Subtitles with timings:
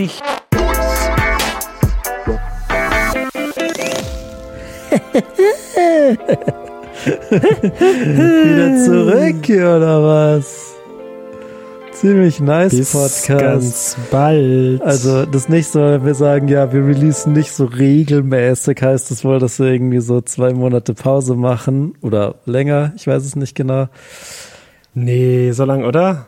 [0.00, 0.20] Ziemlich.
[8.44, 10.74] Wieder zurück hier, oder was?
[11.92, 13.28] Ziemlich nice Bis Podcast.
[13.28, 14.80] ganz bald.
[14.80, 19.22] Also das nächste Mal, wenn wir sagen, ja, wir releasen nicht so regelmäßig, heißt das
[19.22, 23.54] wohl, dass wir irgendwie so zwei Monate Pause machen oder länger, ich weiß es nicht
[23.54, 23.88] genau.
[24.94, 26.26] nee, so lang, oder?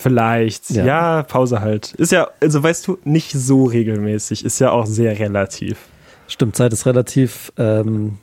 [0.00, 0.70] Vielleicht.
[0.70, 0.84] Ja.
[0.84, 1.22] Ja.
[1.24, 1.92] Pause halt.
[1.92, 4.46] Ist ja, also weißt du, nicht so regelmäßig.
[4.46, 5.76] Ist ja auch sehr relativ.
[6.26, 8.16] Stimmt, Zeit ist relativ, ähm,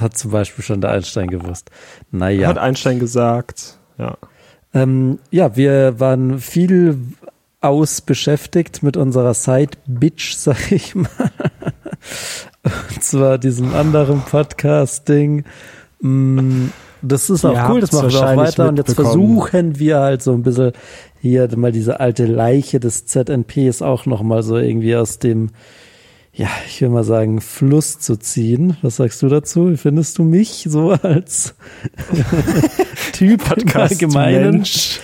[0.00, 1.70] hat zum Beispiel schon der Einstein gewusst.
[2.10, 2.48] Naja.
[2.48, 3.78] Hat Einstein gesagt.
[3.98, 4.16] Ja.
[4.74, 6.98] Ähm, ja, wir waren viel
[7.60, 11.30] ausbeschäftigt mit unserer Side Bitch, sag ich mal.
[12.64, 15.44] Und zwar diesem anderen Podcast-Ding.
[16.00, 16.66] Mm,
[17.02, 18.68] Das ist auch Ihr cool, das machen wir auch weiter.
[18.68, 20.72] Und jetzt versuchen wir halt so ein bisschen
[21.20, 25.50] hier mal diese alte Leiche des ZNPs auch nochmal so irgendwie aus dem,
[26.32, 28.76] ja, ich will mal sagen, Fluss zu ziehen.
[28.82, 29.72] Was sagst du dazu?
[29.76, 31.54] Findest du mich so als
[33.12, 33.42] Typ
[33.74, 34.50] Allgemeinen?
[34.52, 35.00] Mensch.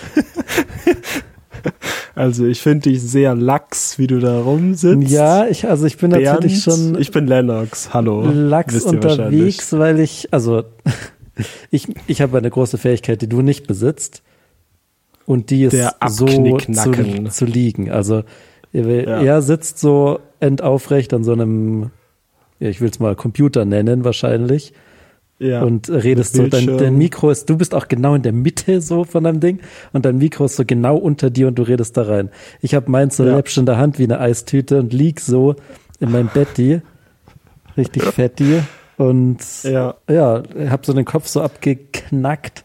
[2.15, 5.09] also ich finde dich sehr lax, wie du da rumsitzt.
[5.09, 8.29] Ja, ich, also ich bin Bernd, natürlich schon ich bin Lennox, hallo.
[8.31, 10.63] lax unterwegs, weil ich, also
[11.71, 14.23] ich, ich habe eine große Fähigkeit, die du nicht besitzt.
[15.25, 17.91] Und die ist Der so zu, zu liegen.
[17.91, 18.23] Also
[18.71, 19.41] er, Ja.
[19.41, 21.91] sitzt so endaufrecht an so einem,
[22.59, 24.73] ja, ich will es mal Computer nennen wahrscheinlich.
[25.39, 25.61] Ja.
[25.61, 29.03] und redest so, dein, dein Mikro ist, du bist auch genau in der Mitte so
[29.03, 29.59] von deinem Ding
[29.93, 32.31] und dein Mikro ist so genau unter dir und du redest da rein.
[32.59, 33.35] Ich habe meins so Ja.
[33.35, 35.55] läppsch in der Hand wie eine Eistüte und lieg so
[35.99, 36.81] in meinem Betti,
[37.77, 38.63] richtig fetti
[38.97, 39.95] und Ja.
[40.09, 42.63] ja, hab so den Kopf so abgeknackt.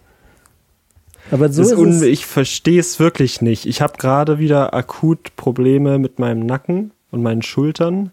[1.31, 3.67] Aber so ist ist ich verstehe es wirklich nicht.
[3.67, 8.11] Ich habe gerade wieder akut Probleme mit meinem Nacken und meinen Schultern.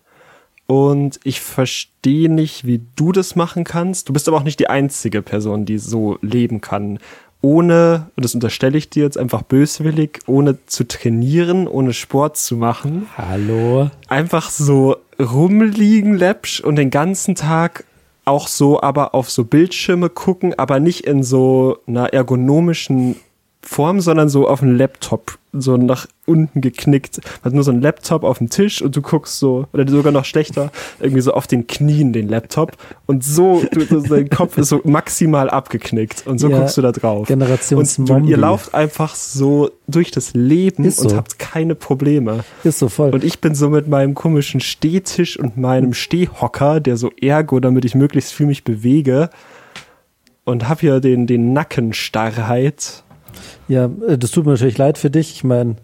[0.68, 4.08] Und ich verstehe nicht, wie du das machen kannst.
[4.08, 7.00] Du bist aber auch nicht die einzige Person, die so leben kann.
[7.42, 12.58] Ohne, und das unterstelle ich dir jetzt einfach böswillig, ohne zu trainieren, ohne Sport zu
[12.58, 13.08] machen.
[13.18, 13.90] Hallo.
[14.10, 17.86] Einfach so rumliegen, läppsch und den ganzen Tag
[18.30, 23.18] auch so, aber auf so Bildschirme gucken, aber nicht in so einer ergonomischen
[23.62, 27.20] Form, sondern so auf dem Laptop, so nach unten geknickt.
[27.44, 30.24] Hat nur so ein Laptop auf dem Tisch und du guckst so, oder sogar noch
[30.24, 34.70] schlechter, irgendwie so auf den Knien den Laptop und so, du, du, dein Kopf ist
[34.70, 37.28] so maximal abgeknickt und so Ja, guckst du da drauf.
[37.28, 41.18] Generations und du, ihr lauft einfach so durch das Leben Ist und so.
[41.18, 42.46] habt keine Probleme.
[42.64, 43.10] Ist so voll.
[43.10, 47.84] Und ich bin so mit meinem komischen Stehtisch und meinem Stehhocker, der so ergo, damit
[47.84, 49.30] ich möglichst viel mich bewege
[50.46, 53.04] und hab hier den, den Nackenstarrheit.
[53.70, 55.32] Ja, äh, das tut mir natürlich leid für dich.
[55.32, 55.78] Ich meine,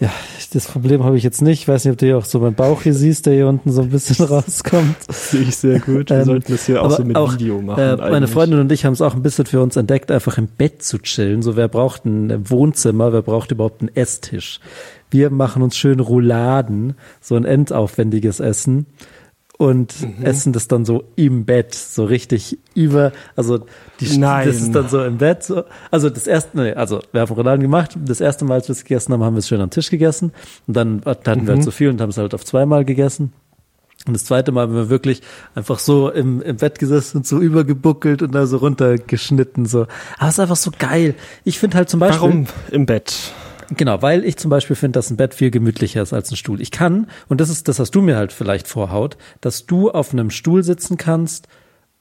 [0.00, 0.10] ja,
[0.54, 1.60] das Problem habe ich jetzt nicht.
[1.60, 3.70] Ich weiß nicht, ob du hier auch so meinen Bauch hier siehst, der hier unten
[3.70, 4.96] so ein bisschen rauskommt.
[5.10, 6.08] Sehe ich sehr gut.
[6.08, 7.82] Wir Ähm, sollten das hier auch so mit auch, Video machen.
[7.82, 8.26] Äh, meine.
[8.26, 10.98] Freundin und ich haben es auch ein bisschen für uns entdeckt, einfach im Bett zu
[10.98, 11.42] chillen.
[11.42, 14.60] So, wer braucht ein Wohnzimmer, wer braucht überhaupt einen Esstisch?
[15.10, 18.86] Wir machen uns schön Rouladen, so ein endaufwendiges Essen
[19.60, 20.24] und Mhm.
[20.24, 23.66] essen das dann so im Bett, so richtig über, also
[24.00, 24.46] die, Nein.
[24.46, 25.42] das ist dann so im Bett.
[25.44, 25.64] So.
[25.90, 27.90] Also das erste, nee, also wir haben Rouladen gemacht.
[28.02, 30.32] Das erste Mal, als wir es gegessen haben, haben wir es schön am Tisch gegessen
[30.66, 33.34] und dann hatten wir halt so viel und haben es halt auf zweimal gegessen.
[34.06, 35.20] Und das zweite Mal haben wir wirklich
[35.54, 39.66] einfach so im, im Bett gesessen und so übergebuckelt und da so runtergeschnitten.
[39.66, 39.82] So.
[40.16, 41.14] Aber es ist einfach so geil.
[41.44, 42.18] Ich finde halt zum Beispiel.
[42.22, 43.14] Warum im Bett?
[43.76, 46.60] Genau, weil ich zum Beispiel finde, dass ein Bett viel gemütlicher ist als ein Stuhl.
[46.60, 50.12] Ich kann, und das ist das, was du mir halt vielleicht vorhaut, dass du auf
[50.12, 51.46] einem Stuhl sitzen kannst,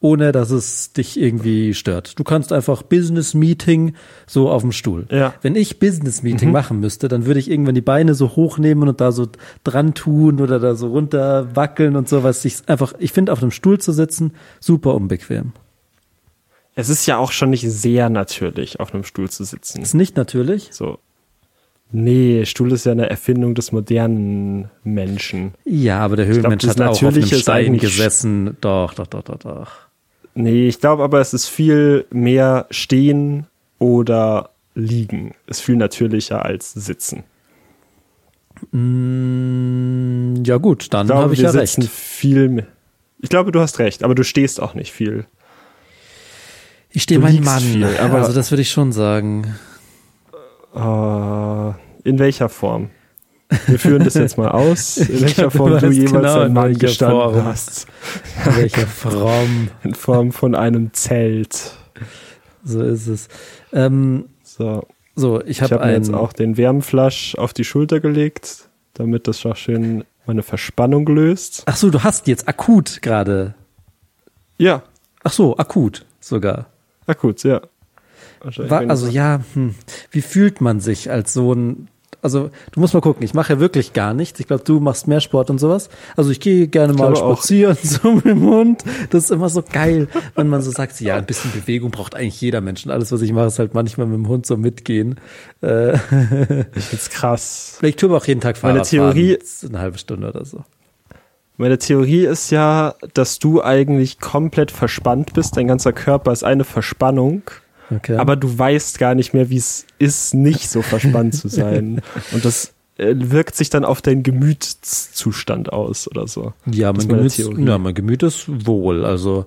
[0.02, 2.18] ohne dass es dich irgendwie stört.
[2.18, 5.08] Du kannst einfach Business Meeting so auf dem Stuhl.
[5.12, 5.34] Ja.
[5.42, 9.02] Wenn ich Business Meeting machen müsste, dann würde ich irgendwann die Beine so hochnehmen und
[9.02, 9.28] da so
[9.64, 12.46] dran tun oder da so runter wackeln und sowas.
[12.46, 15.52] Ich einfach, ich finde auf einem Stuhl zu sitzen super unbequem.
[16.76, 19.82] Es ist ja auch schon nicht sehr natürlich, auf einem Stuhl zu sitzen.
[19.82, 20.70] Ist nicht natürlich.
[20.72, 21.00] So.
[21.92, 25.54] Nee, Stuhl ist ja eine Erfindung des modernen Menschen.
[25.66, 28.58] Ja, aber der Höhlenmensch das hat auch auf einem Stein gesessen.
[28.62, 29.72] Doch, doch, doch, doch, doch.
[30.36, 33.48] Nee, ich glaube aber, es ist viel mehr stehen
[33.80, 35.34] oder liegen.
[35.48, 37.24] Ist viel natürlicher als sitzen.
[38.72, 41.94] Mm, ja gut, dann Ich habe ich wir ja sitzen recht.
[41.94, 42.68] viel mehr.
[43.22, 45.26] Ich glaube, du hast recht, aber du stehst auch nicht viel.
[46.92, 49.56] Ich stehe mein Mann, viel, aber- also das würde ich schon sagen.
[50.76, 52.90] Äh, in welcher Form?
[53.66, 56.48] Wir führen das jetzt mal aus, in welcher glaube, Form du du jemals genau, ein
[56.48, 57.46] in Mann welcher gestanden Form.
[57.46, 57.88] hast.
[58.46, 59.70] Welcher fromm.
[59.84, 61.74] In Form von einem Zelt.
[62.64, 63.28] so ist es.
[63.74, 64.86] Ähm, So,
[65.16, 69.44] so, ich habe mir ein, jetzt auch den Wärmflasch auf die Schulter gelegt, damit das
[69.46, 71.64] auch schön meine Verspannung löst.
[71.66, 73.56] Ach so, du hast jetzt akut gerade.
[74.60, 74.84] Ja,
[75.24, 76.68] Ach so, akut sogar.
[77.08, 77.62] akut, ja.
[78.42, 79.76] Wahrscheinlich Wa- bin also ja, hm.
[80.12, 81.88] wie fühlt man sich als so ein
[82.22, 84.42] also du musst mal gucken, ich mache ja wirklich gar nichts.
[84.42, 85.88] Ich glaube, du machst mehr Sport und sowas.
[86.18, 87.38] Also ich gehe gerne mal glaube auch.
[87.38, 88.84] spazieren so mit dem Hund.
[89.12, 92.42] Das ist immer so geil, wenn man so sagt, ja, ein bisschen Bewegung braucht eigentlich
[92.42, 92.86] jeder Mensch.
[92.86, 95.16] Und alles, was ich mache, ist halt manchmal mit dem Hund so mitgehen.
[95.62, 95.94] Äh,
[96.76, 97.80] Ich find's krass.
[97.82, 100.66] ich tue aber auch jeden Tag Meine Fahrrad Theorie- fahren, eine halbe Stunde oder so.
[101.56, 105.56] Meine Theorie ist ja, dass du eigentlich komplett verspannt bist.
[105.56, 107.44] Dein ganzer Körper ist eine Verspannung.
[107.92, 108.18] Okay.
[108.18, 112.02] Aber du weißt gar nicht mehr, wie es ist, nicht so verspannt zu sein.
[112.32, 116.54] Und das äh, wirkt sich dann auf deinen Gemütszustand aus oder so.
[116.66, 117.66] ja, mein ist meine Gemüt, Theorie.
[117.66, 119.06] ja, mein Gemüt ist wohl.
[119.06, 119.46] Also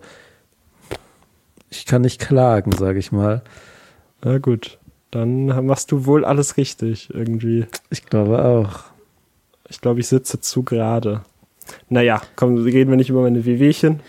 [1.70, 3.42] ich kann nicht klagen, sage ich mal.
[4.24, 4.78] Na gut,
[5.10, 7.66] dann machst du wohl alles richtig irgendwie.
[7.90, 8.80] Ich glaube auch.
[9.68, 11.22] Ich glaube, ich sitze zu gerade.
[11.88, 14.00] Naja, komm, reden wir nicht über meine Wehwehchen.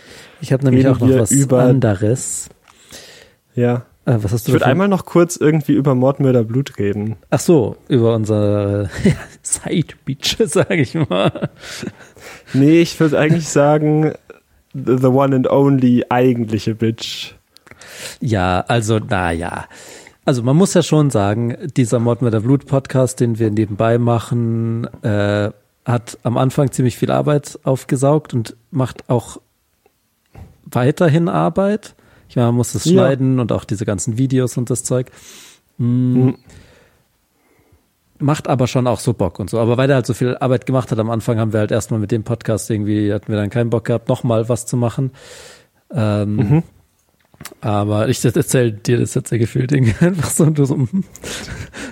[0.41, 2.49] Ich habe nämlich Reden auch noch was über- anderes.
[3.55, 3.85] Ja.
[4.05, 7.15] Äh, was hast du Ich würde einmal noch kurz irgendwie über Mord, Mörder, Blut reden.
[7.29, 8.89] Ach so, über unsere
[9.41, 11.49] Side Beach, sage ich mal.
[12.53, 14.13] Nee, ich würde eigentlich sagen,
[14.73, 17.35] the one and only eigentliche Bitch.
[18.19, 19.65] Ja, also naja.
[20.25, 23.97] Also man muss ja schon sagen, dieser Mord mit der Blut Podcast, den wir nebenbei
[23.97, 25.51] machen, äh,
[25.85, 29.37] hat am Anfang ziemlich viel Arbeit aufgesaugt und macht auch
[30.63, 31.95] weiterhin Arbeit.
[32.33, 32.93] Ich meine, man muss es Ja.
[32.93, 35.11] schneiden und auch diese ganzen Videos und das Zeug.
[35.77, 36.31] Mm.
[38.17, 39.59] Macht aber schon auch so Bock und so.
[39.59, 41.99] Aber weil er halt so viel Arbeit gemacht hat, am Anfang haben wir halt erstmal
[41.99, 45.11] mit dem Podcast irgendwie, hatten wir dann keinen Bock gehabt, nochmal was zu machen.
[45.93, 46.63] Ähm,
[47.61, 50.45] Aber ich erzähle dir das jetzt ja gefühlt irgendwie einfach so.
[50.45, 51.03] Und du so mhm.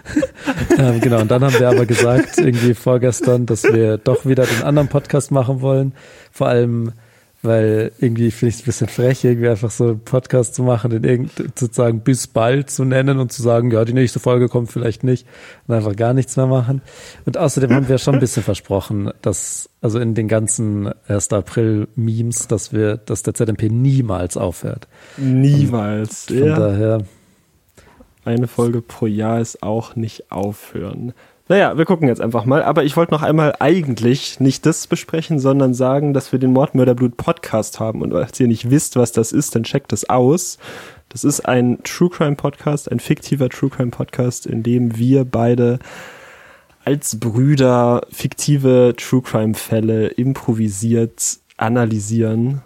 [0.76, 4.64] ähm, genau, und dann haben wir aber gesagt, irgendwie vorgestern, dass wir doch wieder den
[4.64, 5.94] anderen Podcast machen wollen.
[6.32, 6.94] Vor allem,
[7.44, 10.92] weil irgendwie finde ich es ein bisschen frech, irgendwie einfach so einen Podcast zu machen,
[10.92, 14.72] den irgend sozusagen bis bald zu nennen und zu sagen, ja, die nächste Folge kommt
[14.72, 15.26] vielleicht nicht
[15.68, 16.82] und einfach gar nichts mehr machen.
[17.26, 21.34] Und außerdem haben wir schon ein bisschen versprochen, dass, also in den ganzen 1.
[21.34, 24.88] April-Memes, dass wir, dass der ZMP niemals aufhört.
[25.18, 26.26] Niemals.
[26.26, 26.56] Von Ja.
[26.60, 27.04] daher,
[28.24, 31.14] Eine Folge pro Jahr ist auch nicht aufhören.
[31.52, 32.64] Naja, wir gucken jetzt einfach mal.
[32.64, 37.18] Aber ich wollte noch einmal eigentlich nicht das besprechen, sondern sagen, dass wir den Mordmörderblut
[37.18, 38.02] Podcast haben.
[38.02, 40.60] Und falls ihr nicht wisst, was das ist, dann checkt es aus.
[41.10, 45.80] Das ist ein True Crime Podcast, ein fiktiver True Crime Podcast, in dem wir beide
[46.86, 52.62] als Brüder fiktive True Crime Fälle improvisiert analysieren.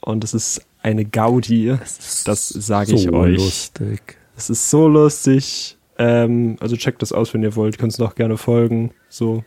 [0.00, 1.76] Und es ist eine Gaudi.
[2.24, 3.36] Das sage ich so euch.
[3.36, 4.16] lustig.
[4.34, 5.76] Es ist so lustig.
[5.98, 7.78] Ähm, also checkt das aus, wenn ihr wollt.
[7.78, 8.92] Könnt es noch gerne folgen.
[9.08, 9.44] So.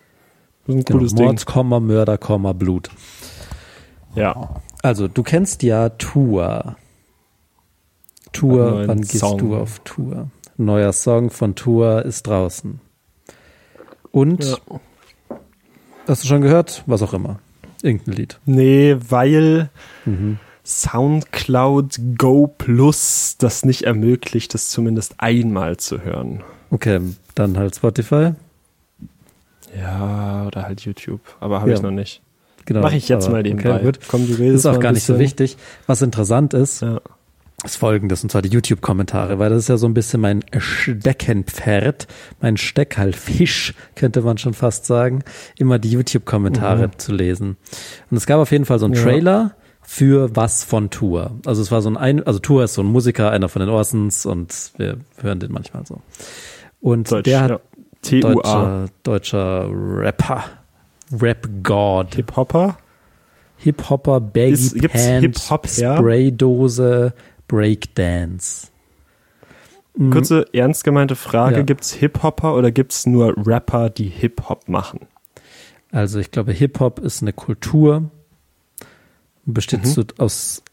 [0.65, 2.89] Das ist ein Genau, cooles Mord, Komma, Mörder, Komma, Blut.
[4.15, 4.23] Ding.
[4.23, 4.61] Ja.
[4.81, 6.75] Also, du kennst ja Tour.
[8.33, 9.37] Tour, wann gehst Song.
[9.37, 10.29] du auf Tour?
[10.57, 12.79] Neuer Song von Tour ist draußen.
[14.11, 14.57] Und, ja.
[16.07, 16.83] hast du schon gehört?
[16.85, 17.39] Was auch immer.
[17.83, 18.39] Irgendein Lied.
[18.45, 19.69] Nee, weil
[20.05, 20.39] Mhm.
[20.67, 26.43] Soundcloud Go Plus das nicht ermöglicht, das zumindest einmal zu hören.
[26.71, 26.99] Okay,
[27.35, 28.31] dann halt Spotify.
[29.77, 31.21] Ja, oder halt YouTube.
[31.39, 31.75] Aber habe Ja.
[31.77, 32.21] ich noch nicht.
[32.65, 32.81] Genau.
[32.81, 33.75] Mache ich jetzt aber mal nebenbei.
[33.75, 33.99] Okay, gut.
[34.07, 35.55] Komm, du Das redest ist auch gar nicht so wichtig.
[35.85, 36.99] Was interessant ist, Ja.
[37.63, 42.07] ist folgendes, und zwar die YouTube-Kommentare, weil das ist ja so ein bisschen mein Steckenpferd,
[42.41, 45.23] mein Steckhalfisch, könnte man schon fast sagen,
[45.57, 47.55] immer die YouTube-Kommentare zu lesen.
[48.11, 49.01] Und es gab auf jeden Fall so einen Ja.
[49.03, 49.55] Trailer
[49.89, 51.31] für was von Tour.
[51.45, 53.69] Also es war so ein, ein also Tour ist so ein Musiker, einer von den
[53.69, 56.01] Orsons und wir hören den manchmal so.
[56.81, 57.49] Und Deutsch, der hat
[58.11, 58.19] ja.
[58.19, 60.43] Deutscher, deutscher Rapper,
[61.17, 62.15] Rap-God.
[62.15, 62.77] Hip-Hopper?
[63.59, 65.97] Hip-Hopper, Baggy Ist- gibt's Pant, Hip-Hop her?
[65.97, 67.13] Spraydose,
[67.47, 68.67] Breakdance.
[69.95, 70.11] Mhm.
[70.11, 71.55] Kurze, ernst gemeinte Frage.
[71.55, 71.61] Ja.
[71.63, 75.07] Gibt's Hip-Hopper oder gibt's nur Rapper, die Hip-Hop machen?
[75.93, 78.11] Also ich glaube, Hip-Hop ist eine Kultur,
[79.53, 80.03] besteht Mhm.
[80.19, 80.63] aus,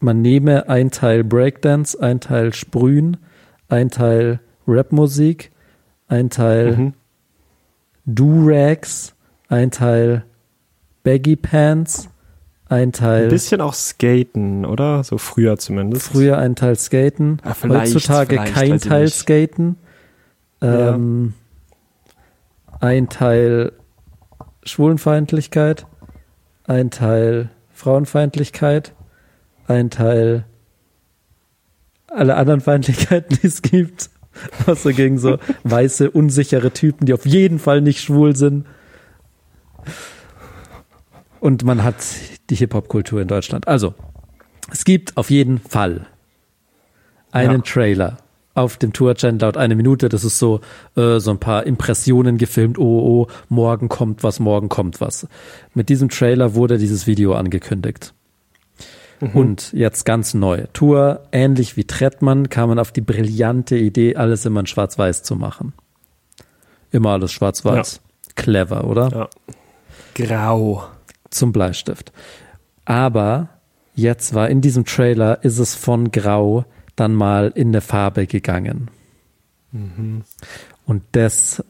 [0.00, 3.18] man nehme ein Teil Breakdance, ein Teil Sprühen,
[3.68, 5.50] ein Teil Rapmusik,
[6.08, 6.94] ein Teil Mhm.
[8.06, 9.14] Do-Rags,
[9.48, 10.24] ein Teil
[11.02, 12.08] Baggy Pants,
[12.68, 15.04] ein Ein Teil bisschen auch Skaten, oder?
[15.04, 16.06] So früher zumindest.
[16.08, 19.14] früher ein Teil Skaten, Ah, vielleicht, heutzutage vielleicht, kein Teil nicht.
[19.16, 19.76] Skaten,
[20.62, 20.94] Ja.
[20.94, 21.34] ähm,
[22.80, 23.72] ein Teil
[24.64, 25.86] Schwulenfeindlichkeit,
[26.66, 27.50] ein Teil
[27.84, 28.94] Frauenfeindlichkeit,
[29.68, 30.46] ein Teil
[32.08, 34.08] alle anderen Feindlichkeiten, die es gibt.
[34.66, 38.66] Außer gegen so weiße, unsichere Typen, die auf jeden Fall nicht schwul sind.
[41.40, 41.96] Und man hat
[42.48, 43.68] die Hip-Hop-Kultur in Deutschland.
[43.68, 43.94] Also,
[44.72, 46.06] es gibt auf jeden Fall
[47.32, 47.66] einen Ja.
[47.66, 48.16] Trailer
[48.54, 50.08] auf dem Tour-Channel laut eine Minute.
[50.08, 50.60] Das ist so,
[50.96, 52.78] äh, so ein paar Impressionen gefilmt.
[52.78, 55.26] Oh, oh, morgen kommt was, morgen kommt was.
[55.74, 58.14] Mit diesem Trailer wurde dieses Video angekündigt.
[59.32, 60.64] Und jetzt ganz neu.
[60.72, 65.36] Tour, ähnlich wie Trettmann, kam man auf die brillante Idee, alles immer in Schwarz-Weiß zu
[65.36, 65.72] machen.
[66.90, 68.00] Immer alles Schwarz-Weiß.
[68.34, 69.08] Clever, oder?
[69.08, 69.28] Ja.
[70.14, 70.84] Grau.
[71.30, 72.12] Zum Bleistift.
[72.84, 73.48] Aber
[73.94, 76.64] jetzt war in diesem Trailer, ist es von Grau
[76.96, 78.90] dann mal in eine Farbe gegangen.
[80.86, 81.64] Und das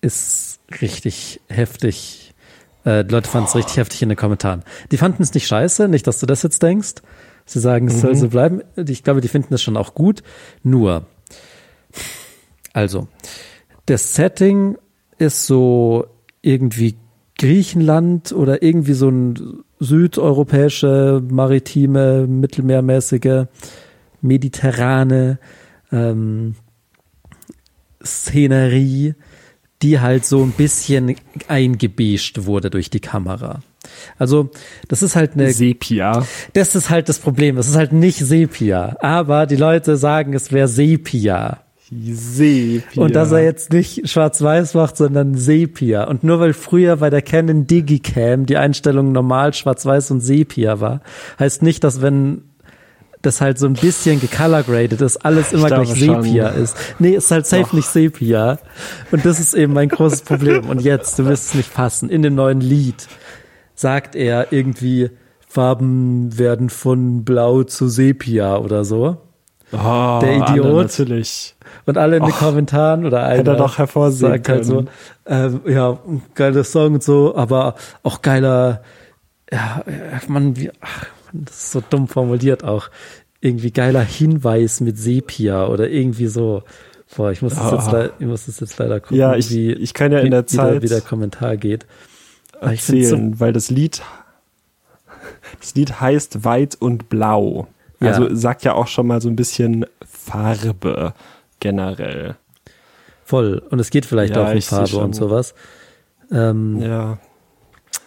[0.00, 2.34] ist richtig heftig.
[2.84, 4.62] Äh, die Leute fanden es richtig heftig in den Kommentaren.
[4.92, 6.94] Die fanden es nicht scheiße, nicht, dass du das jetzt denkst.
[7.44, 8.62] Sie sagen, es soll so bleiben.
[8.76, 10.22] Ich glaube, die finden es schon auch gut.
[10.62, 11.06] Nur,
[12.74, 13.08] also,
[13.86, 14.76] das Setting
[15.16, 16.06] ist so
[16.42, 16.96] irgendwie
[17.38, 23.46] Griechenland oder irgendwie so ein südeuropäische, maritime, mittelmeermäßige,
[24.20, 25.38] mediterrane
[25.92, 26.54] ähm,
[28.04, 29.14] Szenerie,
[29.82, 33.60] die halt so ein bisschen eingebeigt wurde durch die Kamera.
[34.18, 34.50] Also,
[34.88, 36.26] das ist halt eine Sepia.
[36.52, 37.58] das ist halt das Problem.
[37.58, 38.96] Es ist halt nicht Sepia.
[39.00, 41.60] Aber die Leute sagen, es wäre Sepia.
[41.90, 43.02] Sepia.
[43.02, 46.04] Und dass er jetzt nicht schwarz-weiß macht, sondern Sepia.
[46.04, 51.00] Und nur weil früher bei der Canon Digicam die Einstellung normal schwarz-weiß und Sepia war,
[51.38, 52.42] heißt nicht, dass wenn
[53.22, 56.22] das halt so ein bisschen gecolorgraded ist, alles immer gleich schon.
[56.22, 56.76] Sepia ist.
[56.98, 57.72] Nee, ist halt safe Doch.
[57.72, 58.58] nicht Sepia.
[59.10, 60.68] Und das ist eben mein großes Problem.
[60.68, 63.08] Und jetzt, du wirst es nicht fassen, in dem neuen Lied
[63.74, 65.10] sagt er irgendwie,
[65.48, 69.16] Farben werden von blau zu Sepia oder so.
[69.72, 70.66] oh, der Idiot.
[70.66, 71.56] Anna, natürlich.
[71.86, 74.84] Und alle in den Och, Kommentaren oder einer hätte er doch hervorsehen sagt halt so,
[75.26, 75.98] ähm, ja,
[76.34, 78.82] geiler Song und so, aber auch geiler,
[79.50, 82.88] ja, äh, man, wie, ach, das ist so dumm formuliert auch.
[83.40, 86.62] Irgendwie geiler Hinweis mit Sepia oder irgendwie so.
[87.16, 87.92] Boah, ich muss das, jetzt, Ah.
[87.92, 90.30] le- ich muss das jetzt leider gucken, Ja, ich- wie, ich kann ja in wie,
[90.30, 91.86] der wie, Zeit wie der Kommentar geht.
[92.60, 94.02] Aber ich find's erzählen, weil das Lied,
[95.60, 97.68] das Lied heißt Weit und Blau.
[98.00, 98.08] Ja.
[98.12, 101.14] Also sagt ja auch schon mal so ein bisschen Farbe
[101.60, 102.36] generell.
[103.24, 103.62] Voll.
[103.70, 105.54] Und es geht vielleicht Ja, auch um Farbe und sowas.
[106.30, 107.18] Ähm, Ja,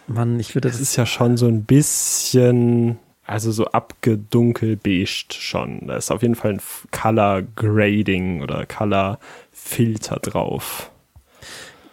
[0.06, 5.86] Mann, ich würde das ist ja schon so ein bisschen, also so abgedunkelbeigt schon.
[5.86, 6.60] Da ist auf jeden Fall ein
[6.90, 9.18] Color Grading oder Color
[9.52, 10.90] Filter drauf.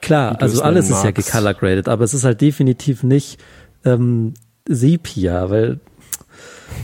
[0.02, 1.28] Klar, also es alles ist ja magst.
[1.28, 3.40] gecolorgraded, aber es ist halt definitiv nicht
[3.86, 4.34] ähm,
[4.68, 5.80] Sepia, weil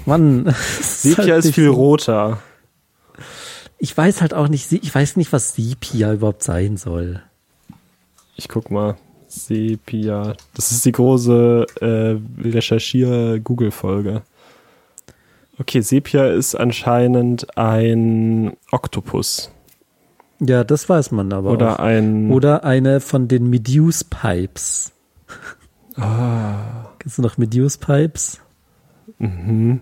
[0.06, 0.46] Mann,
[0.80, 2.42] ist Sepia halt ist viel roter.
[3.78, 7.22] Ich weiß halt auch nicht, ich weiß nicht, was Sepia überhaupt sein soll.
[8.36, 8.98] Ich guck mal.
[9.28, 10.34] Sepia.
[10.54, 14.22] Das ist die große äh, Recherchier-Google-Folge.
[15.58, 19.52] Okay, Sepia ist anscheinend ein Oktopus.
[20.42, 21.80] Ja, das weiß man aber Oder auch.
[21.80, 22.30] ein.
[22.32, 24.92] Oder eine von den Medusa Pipes.
[25.96, 28.42] ah, Kennst du noch Medusa Pipes?
[29.20, 29.82] mhm.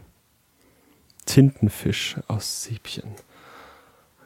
[1.26, 3.08] Tintenfisch aus Sepien.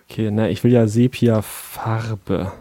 [0.09, 2.51] Okay, na, ich will ja Sepia-Farbe.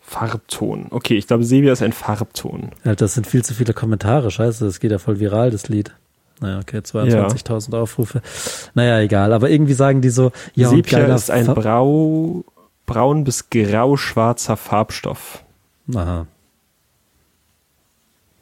[0.00, 0.86] Farbton.
[0.90, 2.70] Okay, ich glaube, Sepia ist ein Farbton.
[2.82, 5.92] Alter, das sind viel zu viele Kommentare, scheiße, das geht ja voll viral, das Lied.
[6.40, 8.22] Naja, okay, 22.000 Aufrufe.
[8.74, 12.44] Naja, egal, aber irgendwie sagen die so, ja, Sepia ist ein Fa- brau,
[12.86, 15.44] braun bis grau-schwarzer Farbstoff
[15.94, 16.26] Aha,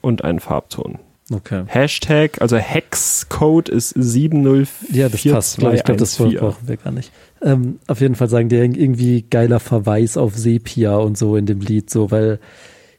[0.00, 0.99] und ein Farbton.
[1.33, 1.65] okay.
[1.67, 4.97] Hashtag, also Hexcode ist 704214.
[4.97, 5.59] Ja, das passt.
[5.75, 7.11] Ich glaube, das brauchen wir gar nicht.
[7.43, 11.61] Ähm, auf jeden Fall sagen die irgendwie geiler Verweis auf Sepia und so in dem
[11.61, 12.38] Lied, so, weil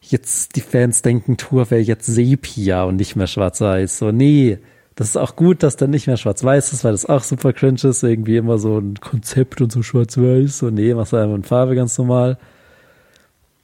[0.02, 3.98] jetzt die Fans denken, Tour wäre jetzt Sepia und nicht mehr schwarz-weiß.
[3.98, 4.58] So, nee,
[4.98, 7.80] das ist auch gut, dass dann nicht mehr schwarz-weiß ist, weil das auch super cringe
[7.84, 8.04] ist.
[8.04, 10.58] Irgendwie immer so ein Konzept und so schwarz-weiß.
[10.58, 12.38] So, nee, machst du einfach in Farbe ganz normal.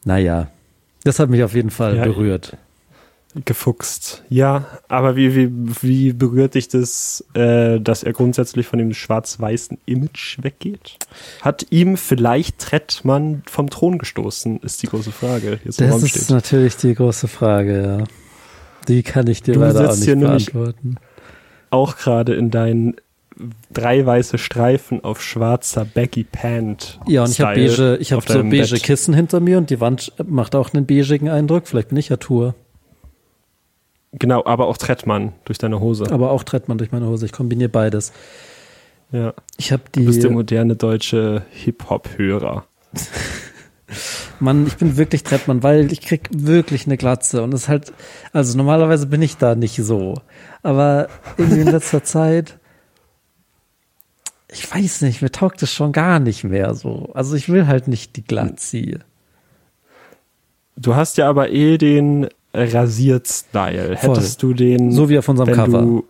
[0.06, 0.48] Naja,
[1.04, 2.56] das hat mich auf jeden Fall Ja, berührt.
[3.46, 4.24] Gefuchst.
[4.30, 5.50] Ja, aber wie, wie,
[5.82, 10.98] wie berührt dich das, äh, dass er grundsätzlich von dem schwarz-weißen Image weggeht?
[11.42, 16.75] Hat ihm vielleicht Trettmann vom Thron gestoßen, ist die große Frage, jetzt Das ist natürlich
[16.78, 18.04] die große Frage, ja.
[18.88, 20.98] Die kann ich dir Du leider auch nicht hier nämlich- beantworten.
[21.74, 22.96] Auch gerade in deinen
[23.74, 27.00] drei weiße Streifen auf schwarzer Baggy Pant.
[27.08, 28.84] Ja, und ich habe beige, ich habe so beige Bett.
[28.84, 31.68] Kissen hinter mir und die Wand macht auch einen beigigen Eindruck.
[31.68, 32.53] Vielleicht bin ich ja Tour.
[34.12, 36.12] Genau, aber auch Trettmann durch deine Hose.
[36.12, 37.25] Aber auch Trettmann durch meine Hose.
[37.25, 38.13] Ich kombiniere beides.
[39.12, 39.34] Ja.
[39.58, 40.36] Ich habe Du bist der die.
[40.36, 42.65] moderne deutsche Hip-Hop-Hörer.
[44.40, 47.94] Mann, ich bin wirklich Trettmann, weil ich krieg wirklich eine Glatze und es halt,
[48.32, 50.16] also normalerweise bin ich da nicht so,
[50.62, 51.08] aber
[51.38, 52.58] irgendwie in letzter Zeit,
[54.50, 57.10] ich weiß nicht, mir taugt es schon gar nicht mehr so.
[57.14, 59.00] Also ich will halt nicht die Glatze.
[60.76, 63.96] Du hast ja aber eh den Rasiert-Style.
[63.96, 64.92] Hättest du den.
[64.92, 66.04] So wie auf unserem Cover.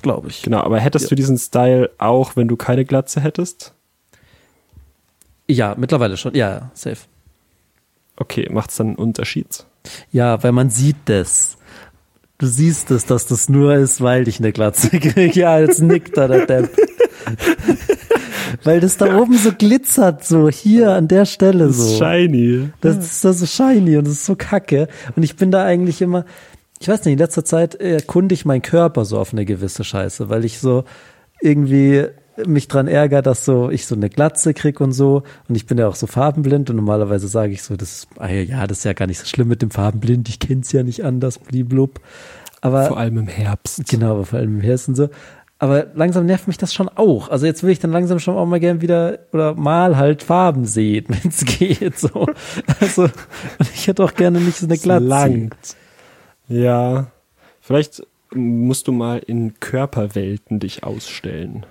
[0.00, 0.42] Glaube ich.
[0.42, 1.08] genau, aber hättest Ja.
[1.10, 3.74] du diesen Style auch, wenn du keine Glatze hättest?
[5.52, 6.34] Ja, mittlerweile schon.
[6.34, 6.98] Ja, ja, safe.
[8.16, 9.64] Okay, macht's dann einen Unterschied?
[10.10, 11.56] Ja, weil man sieht das.
[12.38, 15.38] Du siehst es, dass das nur ist, weil ich eine Glatze kriege.
[15.38, 16.70] Ja, jetzt nickt da der Depp.
[18.64, 22.04] weil das da oben so glitzert, so hier an der Stelle Das ist so.
[22.04, 22.70] shiny.
[22.80, 24.88] Das ist da so shiny und das ist so kacke.
[25.16, 26.24] Und ich bin da eigentlich immer,
[26.80, 30.28] ich weiß nicht, in letzter Zeit erkunde ich meinen Körper so auf eine gewisse Scheiße,
[30.28, 30.84] weil ich so
[31.40, 32.06] irgendwie
[32.46, 35.22] mich dran ärgere, dass so ich so eine Glatze krieg und so.
[35.48, 38.66] Und ich bin ja auch so farbenblind und normalerweise sage ich so, das ah ja,
[38.66, 41.38] das ist ja gar nicht so schlimm mit dem Farbenblind, ich kenn's ja nicht anders,
[41.38, 42.00] bliblub.
[42.60, 43.82] Aber Vor allem im Herbst.
[43.88, 45.08] Genau, aber vor allem im Herbst und so.
[45.58, 47.28] Aber langsam nervt mich das schon auch.
[47.28, 50.64] Also jetzt will ich dann langsam schon auch mal gern wieder oder mal halt Farben
[50.64, 51.98] sehen, wenn es geht.
[51.98, 52.26] So.
[52.80, 55.06] Also und ich hätte auch gerne nicht so eine Glatze.
[55.06, 55.76] langt.
[56.48, 57.06] Ja.
[57.60, 58.02] Vielleicht
[58.34, 61.64] musst du mal in Körperwelten dich ausstellen.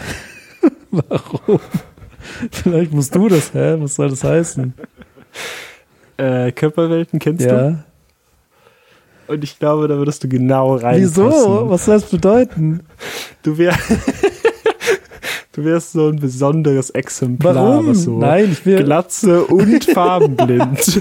[0.90, 1.60] Warum?
[2.50, 3.76] Vielleicht musst du das, hä?
[3.78, 4.74] Was soll das heißen?
[6.16, 7.48] Äh, Körperwelten kennst du?
[7.54, 7.84] Ja.
[9.28, 11.02] Und ich glaube, da würdest du genau reinpassen.
[11.26, 11.68] Wieso?
[11.70, 12.80] Was soll das bedeuten?
[13.42, 13.74] Du, wär,
[15.52, 17.54] du wärst so ein besonderes Exemplar.
[17.54, 17.94] Warum?
[17.94, 21.00] So Nein, ich will Glatze und farbenblind.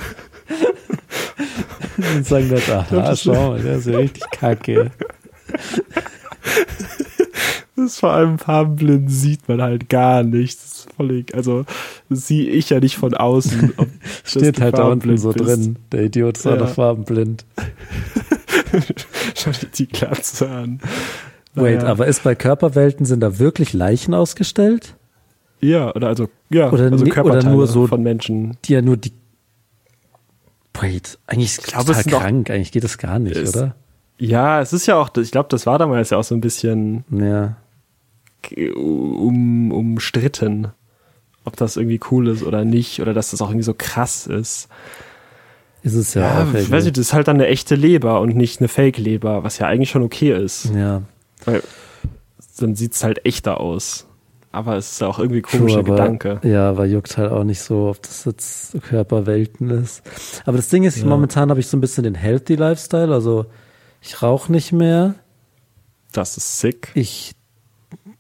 [2.16, 4.92] und sagen das, aha, das- schau mal, der ist ja richtig kacke.
[7.86, 10.62] Ist vor allem farbenblind sieht man halt gar nichts.
[10.64, 11.66] Das ist völlig, also
[12.10, 13.74] sehe ich ja nicht von außen.
[14.24, 15.46] Steht halt da unten so bist.
[15.48, 15.76] drin.
[15.92, 16.58] Der Idiot ist auch Ja.
[16.58, 17.46] noch farbenblind.
[19.36, 20.80] Schau dir die Glatze an.
[21.54, 21.90] Wait, Naja.
[21.92, 24.96] aber ist bei Körperwelten, sind da wirklich Leichen ausgestellt?
[25.62, 28.58] Ja, oder also, ja, Oder also ni- oder nur so- von Menschen.
[28.66, 29.14] die ja nur die.
[30.74, 32.50] Wait, eigentlich ist Ich es glaube, total es krank.
[32.50, 33.76] Eigentlich geht das gar nicht, Es- oder?
[34.18, 37.04] Ja, es ist ja auch, ich glaube, das war damals ja auch so ein bisschen
[37.10, 37.58] Ja.
[38.76, 40.68] Um, umstritten,
[41.44, 44.68] ob das irgendwie cool ist oder nicht, oder dass das auch irgendwie so krass ist.
[45.84, 48.20] Ist es ja, Ja, auch ich weiß nicht, das ist halt dann eine echte Leber
[48.22, 50.72] und nicht eine Fake-Leber, was ja eigentlich schon okay ist.
[50.74, 51.04] Ja,
[51.46, 51.62] Weil
[52.58, 54.08] dann sieht's halt echter aus.
[54.52, 56.40] Aber es ist auch irgendwie true, komischer aber, Gedanke.
[56.44, 60.02] Ja, aber juckt halt auch nicht so, ob das jetzt Körperwelten ist.
[60.46, 61.10] Aber das Ding ist, ich, Ja.
[61.10, 63.14] momentan habe ich so ein bisschen den Healthy Lifestyle.
[63.14, 63.46] Also
[64.02, 65.16] ich rauche nicht mehr.
[66.14, 66.92] Das ist sick.
[66.94, 67.36] Ich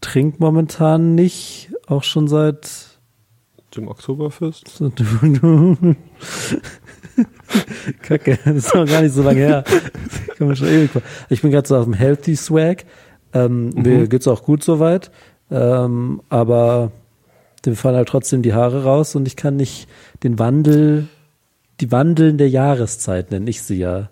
[0.05, 2.69] trinke momentan nicht, auch schon seit
[3.75, 4.81] Dem Oktoberfest.
[8.01, 9.63] Kacke, das ist noch gar nicht so lange her.
[11.29, 12.83] Ich bin gerade so auf dem Healthy Swag.
[13.33, 15.11] Ähm, Mir geht's auch gut soweit.
[15.49, 16.91] Ähm, aber
[17.65, 19.87] dem fallen halt trotzdem die Haare raus und ich kann nicht
[20.23, 21.07] den Wandel,
[21.79, 24.09] die Wandeln der Jahreszeit nenne ich sie ja.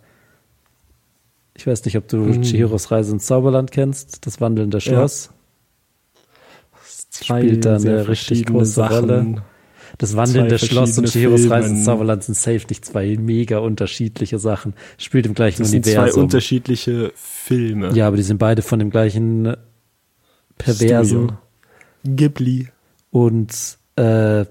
[1.55, 2.41] Ich weiß nicht, ob du Mhm.
[2.43, 5.23] Chihiros Reise ins Zauberland kennst, das wandelnde Schloss.
[5.25, 5.33] Zwei
[7.21, 9.09] Spielt da sehr eine richtig große Sachen.
[9.09, 9.43] Rolle.
[9.99, 14.73] Das wandelnde Schloss und Chihiros Reise ins Zauberland sind safe nicht zwei mega unterschiedliche Sachen.
[14.97, 17.91] Spielt im gleichen Das sind zwei unterschiedliche Filme.
[17.93, 19.55] ja, aber die sind beide von dem gleichen
[20.57, 21.23] Perversen.
[21.23, 21.37] Studio.
[22.05, 22.69] Ghibli.
[23.11, 24.45] Und äh,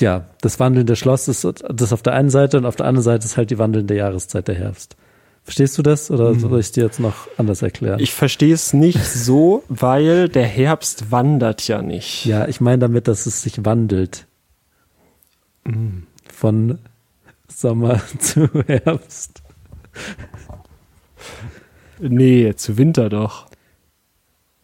[0.00, 3.26] ja, das wandelnde Schloss ist das auf der einen Seite und auf der anderen Seite
[3.26, 4.96] ist halt die wandelnde Jahreszeit der Herbst.
[5.44, 7.96] Verstehst du das oder soll ich dir jetzt noch anders erklären?
[7.96, 8.02] Mhm.
[8.02, 12.24] Ich verstehe es nicht so, weil der Herbst wandert ja nicht.
[12.24, 14.26] ja, ich meine damit, dass es sich wandelt.
[15.64, 16.06] Mhm.
[16.32, 16.78] Von
[17.48, 19.42] Sommer zu Herbst.
[22.00, 23.46] Nee, zu Winter doch.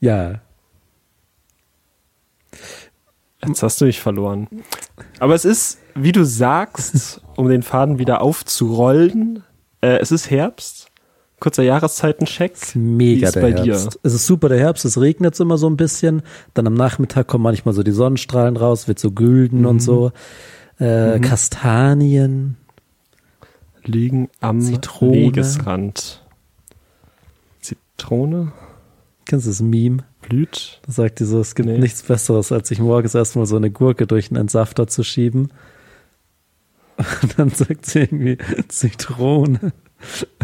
[0.01, 0.41] Ja,
[3.47, 4.49] Jetzt hast du mich verloren.
[5.19, 9.43] Aber es ist, wie du sagst, um den Faden wieder aufzurollen,
[9.81, 10.87] äh, es ist Herbst.
[11.41, 12.53] Kurzer Jahreszeitencheck.
[12.53, 13.95] ist mega ist der bei Herbst.
[13.95, 13.99] dir?
[14.03, 16.23] Es ist super der Herbst, es regnet immer so ein bisschen.
[16.53, 19.67] Dann am Nachmittag kommen manchmal so die Sonnenstrahlen raus, wird so gülden Mhm.
[19.67, 20.13] und so.
[20.79, 22.57] Äh, Kastanien.
[23.85, 25.13] Liegen am Zitrone.
[25.15, 26.23] Wegesrand.
[27.61, 28.53] Zitrone?
[29.25, 30.05] Kennst du das Meme?
[30.23, 30.81] Blüht?
[30.87, 31.79] Da sagt die so, es gibt Nee.
[31.79, 35.51] nichts Besseres, als sich morgens erstmal so eine Gurke durch einen Entsafter zu schieben.
[37.23, 39.73] Und dann sagt sie irgendwie Zitrone.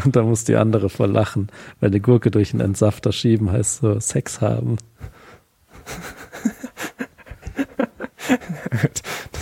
[0.05, 1.49] Und da muss die andere voll lachen,
[1.81, 4.77] weil eine Gurke durch einen Entsafter schieben heißt so Sex haben.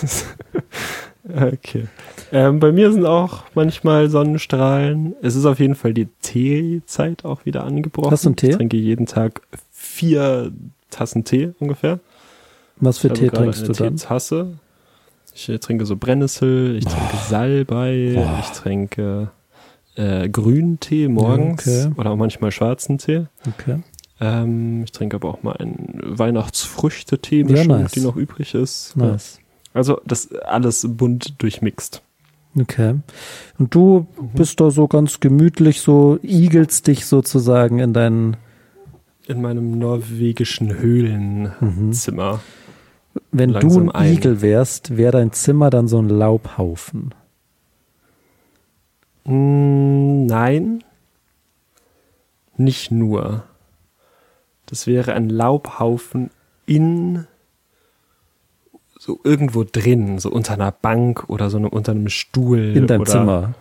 [0.00, 0.24] das,
[1.52, 1.88] okay.
[2.30, 5.14] Ähm, bei mir sind auch manchmal Sonnenstrahlen.
[5.20, 8.10] Es ist auf jeden Fall die Teezeit auch wieder angebrochen.
[8.10, 8.50] Hast du einen Tee?
[8.50, 10.52] Ich trinke jeden Tag vier
[10.90, 11.98] Tassen Tee ungefähr.
[12.76, 13.96] Was für Tee trinkst du dann?
[13.96, 14.58] Teetasse.
[15.34, 18.38] Ich äh, trinke so Brennnessel, ich trinke Salbei, Boah.
[18.40, 19.30] ich trinke
[19.96, 22.00] äh, Grüntee morgens Ja, okay.
[22.00, 23.26] oder auch manchmal schwarzen Tee.
[23.46, 23.82] Okay.
[24.20, 27.92] Ähm, ich trinke aber auch mal einen Weihnachtsfrüchtetee-Mischung, nice.
[27.92, 28.96] die noch übrig ist.
[28.96, 29.40] Nice.
[29.72, 32.02] Also das alles bunt durchmixt.
[32.58, 32.94] Okay.
[33.58, 38.36] Und du bist da so ganz gemütlich, so igelst dich sozusagen in deinen,
[39.26, 42.40] In meinem norwegischen Höhlenzimmer.
[43.34, 44.12] Wenn du ein ein.
[44.12, 47.14] Igel wärst, wäre dein Zimmer dann so ein Laubhaufen.
[49.24, 50.84] Mm, nein.
[52.56, 53.44] Nicht nur.
[54.66, 56.30] Das wäre ein Laubhaufen
[56.66, 57.26] in
[58.98, 62.76] so irgendwo drin, so unter einer Bank oder so unter einem Stuhl.
[62.76, 63.54] In deinem Zimmer.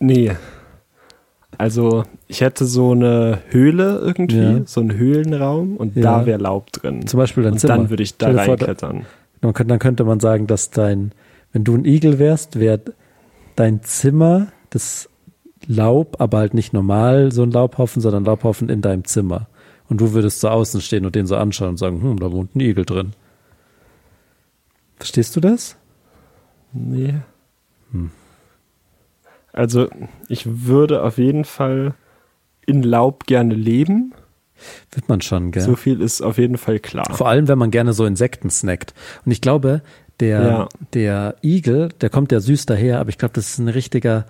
[0.00, 0.34] Nee.
[1.64, 4.60] Also, ich hätte so eine Höhle irgendwie, Ja.
[4.66, 6.02] so einen Höhlenraum und Ja.
[6.20, 7.06] da wäre Laub drin.
[7.06, 7.76] Zum Beispiel dein und Zimmer.
[7.78, 9.06] dann würde ich da Stell dir vor, da- reinklettern.
[9.40, 11.12] Dann könnte, dann könnte man sagen, dass dein,
[11.52, 12.80] wenn du ein Igel wärst, wäre
[13.56, 15.08] dein Zimmer das
[15.66, 19.46] Laub, aber halt nicht normal so ein Laubhaufen, sondern Laubhaufen in deinem Zimmer.
[19.88, 22.54] Und du würdest so außen stehen und den so anschauen und sagen, hm, da wohnt
[22.54, 23.12] ein Igel drin.
[24.96, 25.76] Verstehst du das?
[26.74, 27.14] Nee.
[27.92, 28.10] Hm.
[29.54, 29.88] Also,
[30.28, 31.94] ich würde auf jeden Fall
[32.66, 34.12] in Laub gerne leben.
[34.92, 35.62] Wird man schon, gell?
[35.62, 37.06] So viel ist auf jeden Fall klar.
[37.14, 38.94] Vor allem, wenn man gerne so Insekten snackt.
[39.24, 39.82] Und ich glaube,
[40.20, 40.68] der, Ja.
[40.92, 44.26] der Igel, der kommt ja süß daher, aber ich glaube, das ist ein richtiger,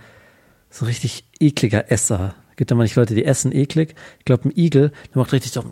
[0.71, 2.35] so ein richtig ekliger Esser.
[2.57, 3.95] Gibt ja manche Leute, die essen eklig.
[4.19, 5.65] Ich glaube, ein Igel, der macht richtig so,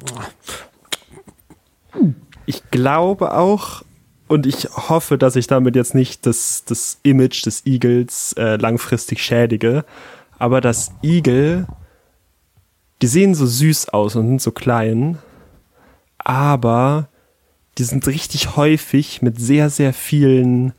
[2.47, 3.83] Ich glaube auch,
[4.33, 9.23] und ich hoffe, dass ich damit jetzt nicht das, das Image des Igels äh, langfristig
[9.23, 9.85] schädige,
[10.39, 11.67] aber dass Igel,
[13.03, 15.19] die sehen so süß aus und sind so klein,
[16.17, 17.09] aber
[17.77, 20.73] die sind richtig häufig mit sehr, sehr vielen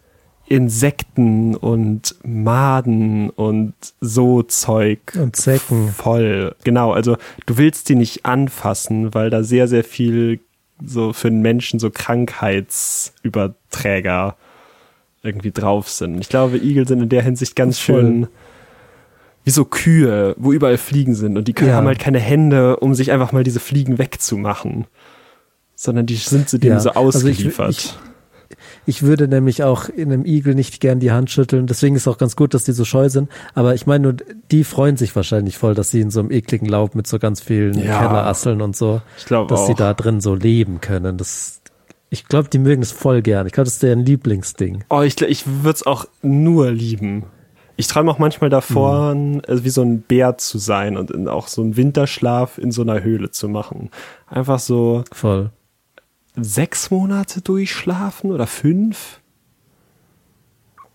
[0.48, 5.90] Insekten und Maden und so Zeug Und Zecken.
[5.90, 6.56] voll.
[6.64, 10.40] Genau, also du willst die nicht anfassen, weil da sehr, sehr viel
[10.86, 11.90] so für den Menschen so
[13.24, 14.36] Krankheitsüberträger
[15.22, 16.20] irgendwie drauf sind.
[16.20, 17.96] Ich glaube, Igel sind in der Hinsicht ganz Voll.
[18.02, 18.28] schön
[19.46, 21.76] wie so Kühe, wo überall Fliegen sind und die können, Ja.
[21.76, 24.86] haben halt keine Hände, um sich einfach mal diese Fliegen wegzumachen.
[25.76, 27.72] Sondern die sind zu denen Ja, so also ich- ausgeliefert.
[27.72, 27.94] ich-
[28.86, 31.68] Ich würde nämlich auch in einem Igel nicht gern die Hand schütteln.
[31.68, 33.30] Deswegen ist auch ganz gut, dass die so scheu sind.
[33.54, 34.16] Aber ich meine nur,
[34.52, 37.40] die freuen sich wahrscheinlich voll, dass sie in so einem ekligen Laub mit so ganz
[37.42, 38.00] vielen Ja.
[38.00, 39.78] Kellerasseln und so, Ich glaube dass sie auch.
[39.78, 41.18] da drin so leben können.
[41.18, 41.62] Das,
[42.10, 43.48] ich glaube, die mögen es voll gern.
[43.48, 44.84] Ich glaube, das ist deren Lieblingsding.
[44.90, 47.24] Oh, ich, ich würde es auch nur lieben.
[47.76, 49.42] Ich träume auch manchmal davor, Mhm.
[49.48, 52.82] äh, wie so ein Bär zu sein und in, auch so einen Winterschlaf in so
[52.84, 53.90] einer Höhle zu machen.
[54.28, 55.50] Einfach so Voll.
[56.36, 59.20] Sechs Monate durchschlafen oder fünf.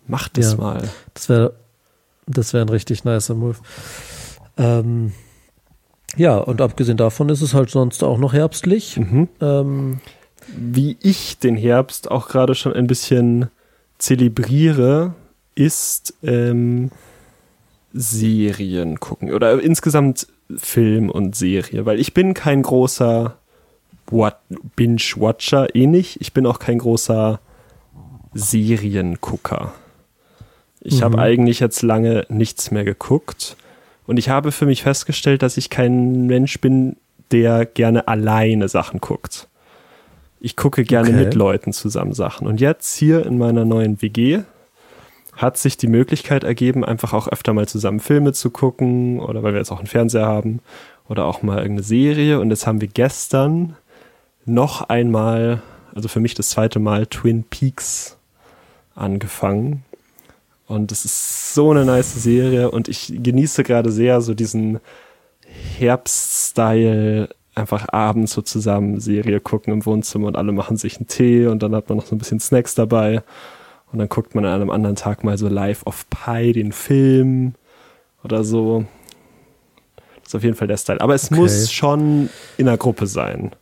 [0.06, 0.58] Mach das Ja.
[0.58, 0.88] mal.
[1.14, 1.54] Das wäre
[2.26, 3.56] das wäre ein richtig nicer Move.
[4.58, 5.12] Ähm,
[6.16, 8.98] ja, und abgesehen davon ist es halt sonst auch noch herbstlich.
[8.98, 9.28] Mhm.
[9.40, 10.00] Ähm,
[10.54, 13.48] Wie ich den Herbst auch gerade schon ein bisschen
[13.98, 15.14] zelebriere,
[15.54, 16.90] ist ähm,
[17.92, 23.37] Serien gucken oder insgesamt Film und Serie, weil ich bin kein großer
[24.10, 26.20] Binge-Watcher, eh nicht.
[26.20, 27.40] Ich bin auch kein großer
[28.34, 29.72] Seriengucker.
[30.80, 31.04] Ich Mhm.
[31.04, 33.56] habe eigentlich jetzt lange nichts mehr geguckt
[34.06, 36.96] und ich habe für mich festgestellt, dass ich kein Mensch bin,
[37.30, 39.48] der gerne alleine Sachen guckt.
[40.40, 41.18] Ich gucke gerne Okay.
[41.24, 42.46] mit Leuten zusammen Sachen.
[42.46, 44.40] Und jetzt hier in meiner neuen WG
[45.34, 49.52] hat sich die Möglichkeit ergeben, einfach auch öfter mal zusammen Filme zu gucken oder weil
[49.52, 50.60] wir jetzt auch einen Fernseher haben
[51.08, 52.40] oder auch mal irgendeine Serie.
[52.40, 53.76] Und jetzt haben wir gestern
[54.48, 55.62] noch einmal,
[55.94, 58.16] also für mich das zweite Mal, Twin Peaks
[58.94, 59.84] angefangen.
[60.66, 64.80] Und es ist so eine nice Serie und ich genieße gerade sehr so diesen
[65.78, 71.46] Herbststyle, einfach abends so zusammen Serie gucken im Wohnzimmer und alle machen sich einen Tee
[71.46, 73.22] und dann hat man noch so ein bisschen Snacks dabei.
[73.90, 77.54] Und dann guckt man an einem anderen Tag mal so Live of Pi, den Film
[78.22, 78.84] oder so.
[80.22, 81.00] Das ist auf jeden Fall der Style.
[81.00, 81.40] Aber es Okay.
[81.40, 83.52] muss schon in einer Gruppe sein.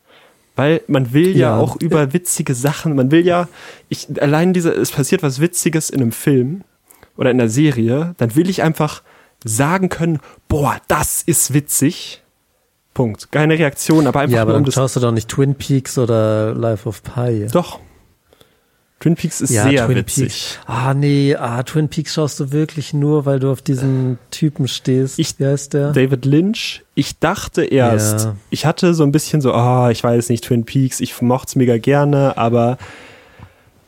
[0.57, 1.61] Weil man will ja, Ja.
[1.61, 3.49] auch über witzige Sachen, man will ja,
[3.89, 6.63] ich, allein diese, es passiert was Witziges in einem Film
[7.17, 9.03] oder in einer Serie, dann will ich einfach
[9.45, 12.23] sagen können, boah, das ist witzig,
[12.95, 13.31] Punkt.
[13.31, 14.75] Keine Reaktion, aber einfach Ja, aber nur um dann das.
[14.75, 17.47] schaust du doch nicht Twin Peaks oder Life of Pi.
[17.53, 17.79] Doch.
[19.07, 20.25] Twin Peaks ist ja, sehr Twin witzig.
[20.25, 20.59] Peaks.
[20.67, 25.19] Ah, nee, ah, Twin Peaks schaust du wirklich nur, weil du auf diesen Typen stehst.
[25.21, 25.93] Ich- Wie heißt der?
[25.93, 26.83] David Lynch.
[26.97, 28.37] Ich dachte erst, Ja.
[28.51, 31.57] ich hatte so ein bisschen so, ah, ich weiß nicht, Twin Peaks, ich mochte es
[31.57, 32.79] mega gerne, aber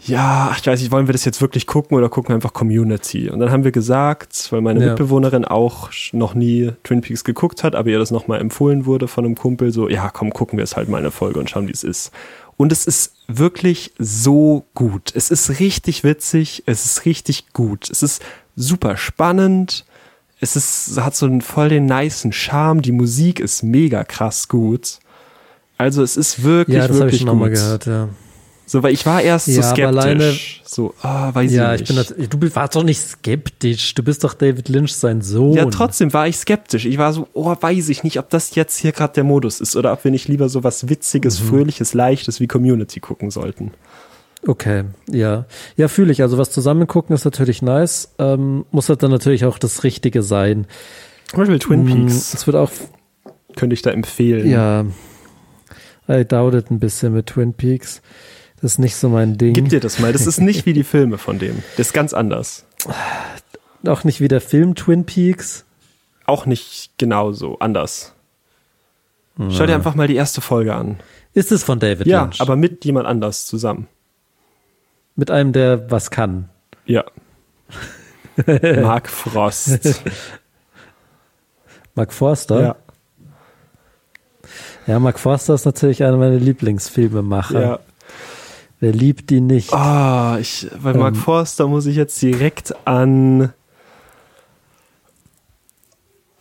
[0.06, 3.28] ja, ich weiß nicht, wollen wir das jetzt wirklich gucken oder gucken wir einfach Community?
[3.28, 4.86] Und dann haben wir gesagt, weil meine Ja.
[4.90, 9.24] Mitbewohnerin auch noch nie Twin Peaks geguckt hat, aber ihr das nochmal empfohlen wurde von
[9.24, 11.72] einem Kumpel, so, ja, komm, gucken wir es halt mal eine Folge und schauen, wie
[11.72, 12.12] es ist.
[12.58, 15.12] Und es ist wirklich so gut.
[15.14, 17.88] Es ist richtig witzig, es ist richtig gut.
[17.88, 18.20] Es ist
[18.56, 19.86] super spannend.
[20.40, 22.82] Es ist, hat so einen voll den nicen Charme.
[22.82, 24.98] Die Musik ist mega krass gut.
[25.78, 27.52] Also es ist wirklich, ja, das habe wirklich ich schon gut.
[27.52, 28.08] gehört, ja.
[28.70, 29.96] So, weil ich war erst so Ja, aber skeptisch.
[30.04, 32.08] alleine- so, ah, weiß Ja, ich ich nicht.
[32.08, 33.94] bin das, du warst doch nicht skeptisch.
[33.94, 35.54] Du bist doch David Lynch sein Sohn.
[35.54, 36.84] ja, trotzdem war ich skeptisch.
[36.84, 39.74] Ich war so, oh, weiß ich nicht, ob das jetzt hier gerade der Modus ist
[39.74, 41.46] oder ob wir nicht lieber so was Witziges, Mhm.
[41.48, 43.70] Fröhliches, Leichtes wie Community gucken sollten.
[44.46, 45.46] Okay, ja.
[45.76, 46.20] Ja, fühle ich.
[46.20, 48.10] Also was zusammen gucken ist natürlich nice.
[48.18, 50.66] Ähm, muss halt dann natürlich auch das Richtige sein.
[51.30, 52.70] Zum Beispiel Twin Mm, Peaks Es wird auch,
[53.56, 54.48] könnte ich da empfehlen.
[54.48, 54.84] ja,
[56.10, 58.00] I doubt it ein bisschen mit Twin Peaks.
[58.60, 59.54] Das ist nicht so mein Ding.
[59.54, 60.12] Gib dir das mal.
[60.12, 61.62] Das ist nicht wie die Filme von dem.
[61.76, 62.64] Das ist ganz anders.
[63.86, 65.64] auch nicht wie der Film Twin Peaks.
[66.26, 67.58] Auch nicht genauso.
[67.60, 68.14] Anders.
[69.50, 70.98] Schau dir einfach mal die erste Folge an.
[71.32, 72.40] Ist es von David Ja, Lynch?
[72.40, 73.86] aber mit jemand anders zusammen.
[75.14, 76.48] mit einem, der was kann.
[76.86, 77.04] Ja.
[78.82, 79.78] Mark Frost.
[81.94, 82.60] Mark Forster.
[82.60, 82.76] ja.
[84.86, 87.60] Ja, Mark Forster ist natürlich einer meiner Lieblingsfilmemacher.
[87.60, 87.78] ja.
[88.80, 89.72] Wer liebt ihn nicht?
[89.72, 91.20] Ah, ich, bei Mark Ähm.
[91.20, 93.52] Forster muss ich jetzt direkt an.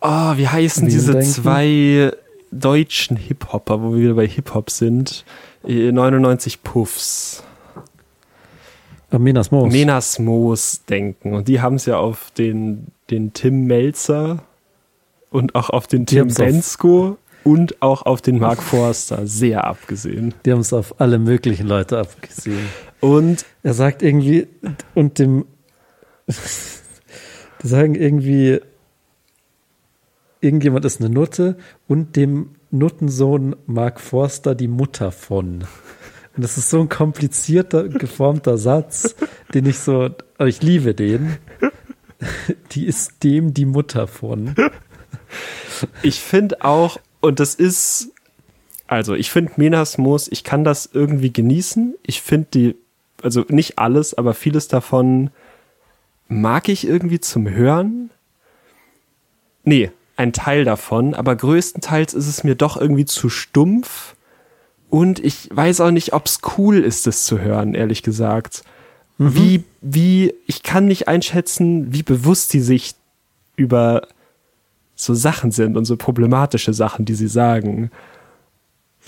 [0.00, 1.28] Ah, wie heißen diese denken?
[1.28, 2.12] zwei
[2.52, 5.24] deutschen Hip-Hopper, wo wir wieder bei Hip-Hop sind?
[5.66, 7.42] Äh, 99 Puffs.
[9.10, 9.72] Oh, Minas Moos.
[9.72, 11.34] Menas Moos denken.
[11.34, 14.44] Und die haben es ja auf den, den Tim Melzer
[15.30, 17.16] und auch auf den Tim Bensko
[17.48, 20.34] und auch auf den Mark Forster sehr abgesehen.
[20.44, 22.68] Die haben es auf alle möglichen Leute abgesehen.
[23.00, 24.48] Und Er sagt irgendwie,
[24.94, 25.46] und dem,
[27.62, 28.60] die sagen irgendwie,
[30.42, 31.56] irgendjemand ist eine Nutte
[31.86, 35.64] und dem Nuttensohn Mark Forster die Mutter von.
[36.36, 39.16] Und das ist so ein komplizierter, geformter Satz,
[39.54, 41.38] den ich so, aber ich liebe den.
[42.72, 44.54] Die ist dem die Mutter von.
[46.02, 48.10] ich finde auch, und das ist,
[48.86, 51.94] also ich finde Menas Moos, ich kann das irgendwie genießen.
[52.02, 52.76] Ich finde die,
[53.22, 55.30] also nicht alles, aber vieles davon
[56.28, 58.10] mag ich irgendwie zum Hören.
[59.64, 64.14] Nee, ein Teil davon, aber größtenteils ist es mir doch irgendwie zu stumpf.
[64.90, 68.62] Und ich weiß auch nicht, ob es cool ist, das zu hören, ehrlich gesagt.
[69.18, 72.94] Wie, wie, ich kann nicht einschätzen, wie bewusst die sich
[73.56, 74.06] über
[75.00, 77.90] so Sachen sind und so problematische Sachen, die sie sagen.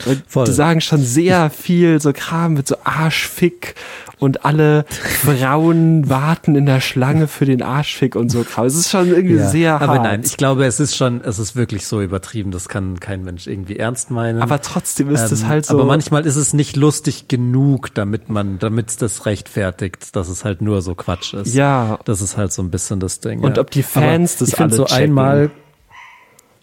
[0.07, 3.74] Die sagen schon sehr viel so Kram mit so Arschfick
[4.18, 8.64] und alle Frauen warten in der Schlange für den Arschfick und so Kram.
[8.64, 9.83] Es ist schon irgendwie Ja, sehr hart.
[9.83, 13.24] aber nein, ich glaube, es ist schon, es ist wirklich so übertrieben, das kann kein
[13.24, 14.40] Mensch irgendwie ernst meinen.
[14.40, 15.74] aber trotzdem ist es Ähm, halt so.
[15.74, 20.62] Aber manchmal ist es nicht lustig genug, damit man, damit das rechtfertigt, dass es halt
[20.62, 21.53] nur so Quatsch ist.
[21.55, 21.98] Ja.
[22.07, 23.40] Das ist halt so ein bisschen das Ding.
[23.40, 23.62] Und ja.
[23.62, 25.03] ob die Fans Aber das ich alle so checken.
[25.03, 25.50] einmal,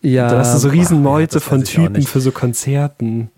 [0.01, 0.29] ja.
[0.29, 2.09] da hast du so boah, Riesenmeute ja, das von weiß ich Typen nicht.
[2.09, 3.31] für so Konzerten.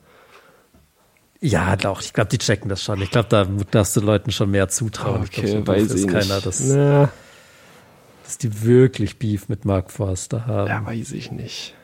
[1.41, 3.01] Ja, doch, ich glaube, die checken das schon.
[3.01, 5.23] Ich glaube, da darfst du Leuten schon mehr zutrauen.
[5.23, 7.09] ich glaub, so doof ist keiner, dass, Na,
[8.25, 10.67] dass die wirklich Beef mit Mark Forster haben.
[10.67, 11.75] ja, weiß ich nicht.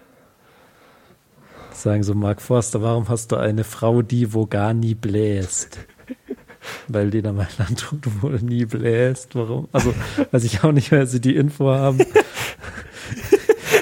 [1.71, 5.79] Sagen so, Mark Forster, warum hast du eine Frau, die wo gar nie bläst?
[6.87, 9.35] Weil Lena Meyer-Landrut wohl nie bläst.
[9.35, 9.69] Warum?
[9.71, 9.93] Also,
[10.31, 11.99] weiß ich auch nicht, weil sie die Info haben.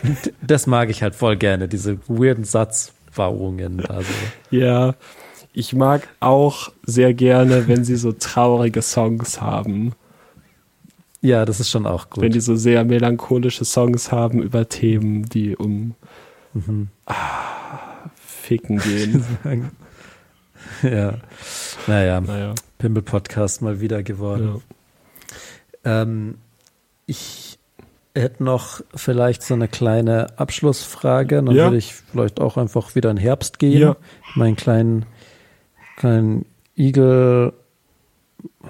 [0.03, 3.85] Und das mag ich halt voll gerne, diese weirden Satzbauungen.
[3.85, 4.09] Also,
[4.51, 4.95] Ja,
[5.53, 9.93] ich mag auch sehr gerne, wenn sie so traurige Songs haben.
[11.21, 12.23] ja, das ist schon auch gut.
[12.23, 15.95] Wenn die so sehr melancholische Songs haben über Themen, die um
[16.55, 16.89] Mhm.
[17.07, 19.25] ah, Ficken gehen.
[20.83, 21.15] ja.
[21.87, 22.53] Naja, naja.
[22.77, 24.61] Pimmel-Podcast mal wieder geworden.
[25.83, 26.01] Ja.
[26.03, 26.35] Ähm,
[27.05, 27.52] ich
[28.15, 31.37] hätte noch vielleicht so eine kleine Abschlussfrage.
[31.37, 31.65] Dann Ja.
[31.65, 33.79] würde ich vielleicht auch einfach wieder in Herbst gehen.
[33.81, 33.95] Ja.
[34.35, 35.05] Meinen kleinen,
[35.97, 36.45] kleinen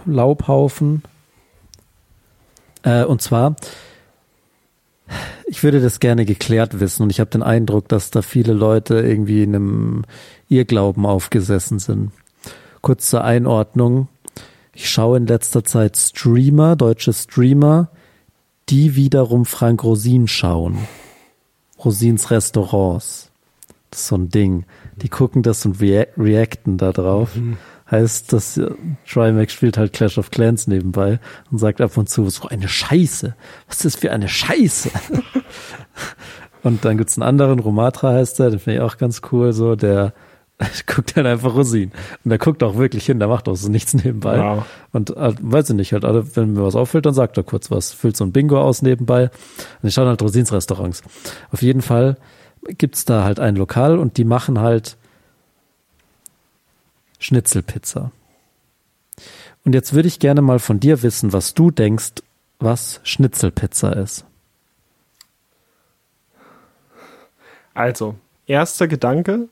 [0.06, 1.04] Igel-Laubhaufen.
[2.84, 3.56] Äh, und zwar,
[5.48, 8.96] ich würde das gerne geklärt wissen und ich habe den Eindruck, dass da viele Leute
[9.00, 10.04] irgendwie in einem
[10.50, 12.12] Irrglauben aufgesessen sind.
[12.82, 14.08] Kurz zur Einordnung.
[14.74, 17.90] Ich schaue in letzter Zeit Streamer, deutsche Streamer,
[18.70, 20.78] die wiederum Frank Rosin schauen.
[21.84, 23.32] Rosins Restaurants.
[23.92, 24.66] Das ist so ein Ding.
[24.96, 27.36] Die gucken das und rea reacten da drauf.
[27.36, 27.58] Mhm.
[27.92, 28.60] Heißt, dass
[29.08, 31.20] Trimax spielt halt Clash of Clans nebenbei
[31.52, 33.36] und sagt ab und zu, so eine Scheiße.
[33.68, 34.90] Was ist das für eine Scheiße?
[36.64, 39.76] und dann gibt's einen anderen, Romatra heißt der, den finde ich auch ganz cool, so,
[39.76, 40.14] der
[40.88, 41.92] guckt halt einfach Rosin.
[42.24, 44.38] Und der guckt auch wirklich hin, der macht auch so nichts nebenbei.
[44.38, 44.66] Wow.
[44.92, 47.72] Und äh, weiß ich nicht, halt, also, wenn mir was auffällt, dann sagt er kurz
[47.72, 49.30] was, füllt so ein Bingo aus nebenbei.
[49.82, 51.02] Und ich schaue halt Rosins Restaurants.
[51.52, 52.18] Auf jeden Fall
[52.68, 54.98] gibt's da halt ein Lokal und die machen halt
[57.20, 58.12] Schnitzelpizza.
[59.66, 62.16] Und jetzt würde ich gerne mal von dir wissen, was du denkst,
[62.60, 64.26] was Schnitzelpizza ist.
[67.74, 69.48] Also, erster Gedanke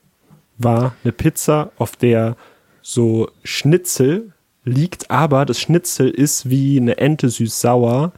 [0.62, 2.36] war eine Pizza, auf der
[2.82, 4.32] so Schnitzel
[4.64, 8.12] liegt, aber das Schnitzel ist wie eine Ente süß-sauer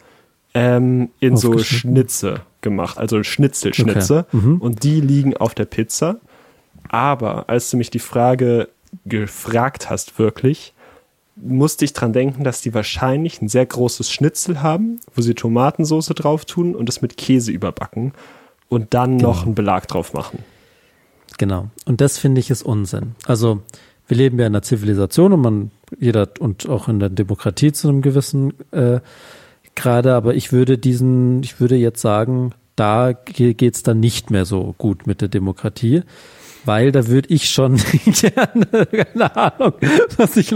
[0.55, 4.27] ähm, in so Schnitze gemacht, also Schnitzelschnitze.
[4.29, 4.37] Okay.
[4.37, 4.61] Mhm.
[4.61, 6.17] Und die liegen auf der Pizza.
[6.89, 8.69] Aber als du mich die Frage
[9.05, 10.75] gefragt hast, wirklich,
[11.37, 16.09] musste ich dran denken, dass die wahrscheinlich ein sehr großes Schnitzel haben, wo sie Tomatensauce
[16.09, 18.13] drauf tun und es mit Käse überbacken
[18.69, 19.31] und dann genau.
[19.31, 20.39] noch einen Belag drauf machen.
[21.39, 21.69] Genau.
[21.85, 23.15] Und das finde ich ist Unsinn.
[23.27, 23.63] Also
[24.07, 27.89] wir leben ja in einer Zivilisation und man jeder und auch in der Demokratie zu
[27.89, 29.01] einem gewissen äh,
[29.77, 34.75] Grade, aber ich würde diesen, ich würde jetzt sagen, da geht's dann nicht mehr so
[34.79, 36.03] gut mit der Demokratie
[36.65, 39.75] weil da würde ich schon gerne, keine Ahnung,
[40.17, 40.53] was ich,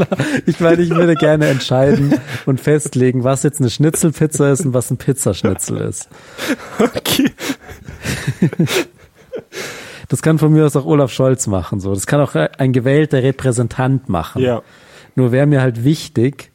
[0.46, 2.14] ich meine, ich würde gerne entscheiden
[2.46, 6.08] und festlegen, was jetzt eine Schnitzelpizza ist und was ein Pizzaschnitzel ist.
[6.78, 7.30] Okay.
[10.08, 11.92] Das kann von mir aus auch Olaf Scholz machen, so.
[11.92, 14.42] Das kann auch ein gewählter Repräsentant machen.
[14.42, 14.62] Ja.
[15.14, 16.50] Nur wäre mir halt wichtig,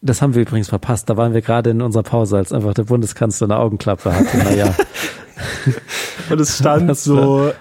[0.00, 1.10] das haben wir übrigens verpasst.
[1.10, 4.38] Da waren wir gerade in unserer Pause, als einfach der Bundeskanzler eine Augenklappe hatte.
[4.38, 4.74] Naja.
[6.30, 7.52] und es stand so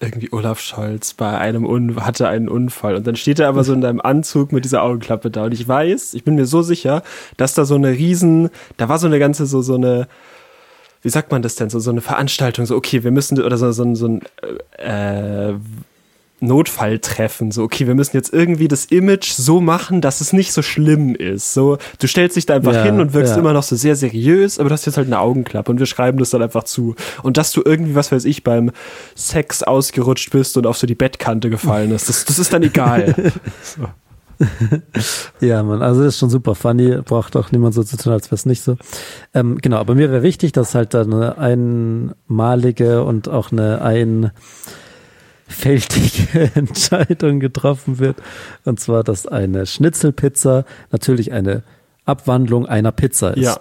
[0.00, 3.72] irgendwie Olaf Scholz bei einem Un hatte einen Unfall und dann steht er aber so
[3.72, 7.02] in deinem Anzug mit dieser Augenklappe da und ich weiß, ich bin mir so sicher,
[7.36, 10.08] dass da so eine riesen, da war so eine ganze so so eine
[11.04, 13.70] wie sagt man das denn so so eine Veranstaltung so okay wir müssen oder so
[13.70, 14.22] so, so ein
[14.78, 15.54] äh,
[16.44, 17.50] Notfall treffen.
[17.50, 21.14] So, okay, wir müssen jetzt irgendwie das Image so machen, dass es nicht so schlimm
[21.14, 21.54] ist.
[21.54, 23.40] So, du stellst dich da einfach ja, hin und wirkst ja.
[23.40, 26.18] immer noch so sehr seriös, aber du hast jetzt halt eine Augenklappe und wir schreiben
[26.18, 26.94] das dann einfach zu.
[27.22, 28.70] Und dass du irgendwie, was weiß ich, beim
[29.14, 33.14] Sex ausgerutscht bist und auf so die Bettkante gefallen ist, das, das ist dann egal.
[33.62, 33.88] so.
[35.40, 38.26] ja, man, also das ist schon super funny, braucht auch niemand so zu tun, als
[38.26, 38.76] wäre es nicht so.
[39.32, 44.30] Ähm, genau, aber mir wäre wichtig, dass halt da eine einmalige und auch eine ein
[45.46, 48.16] fältige Entscheidung getroffen wird.
[48.64, 51.62] Und zwar, dass eine Schnitzelpizza natürlich eine
[52.04, 53.44] Abwandlung einer Pizza ist.
[53.44, 53.56] Ja.